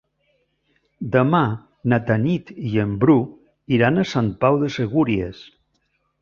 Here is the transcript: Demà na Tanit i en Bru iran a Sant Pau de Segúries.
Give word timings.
Demà 1.15 1.41
na 1.93 1.99
Tanit 2.07 2.49
i 2.71 2.71
en 2.85 2.95
Bru 3.05 3.17
iran 3.79 4.05
a 4.05 4.07
Sant 4.15 4.33
Pau 4.47 4.59
de 4.65 4.71
Segúries. 4.79 5.45